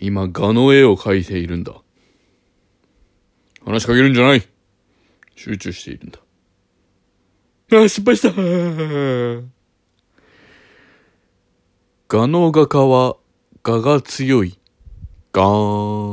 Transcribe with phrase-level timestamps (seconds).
[0.00, 1.74] 今、画の絵を描いているんだ。
[3.64, 4.48] 話しかけるんじゃない。
[5.34, 6.20] 集中しているんだ。
[7.72, 8.32] ああ、失敗した。
[12.08, 13.16] 画の画家は、
[13.62, 14.58] 画が強い。
[15.32, 16.07] ガーン。